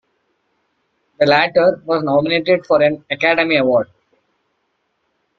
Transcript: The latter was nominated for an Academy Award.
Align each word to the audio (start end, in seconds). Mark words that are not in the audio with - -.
The 1.19 1.27
latter 1.27 1.79
was 1.85 2.01
nominated 2.01 2.65
for 2.65 2.81
an 2.81 3.05
Academy 3.11 3.57
Award. 3.57 3.87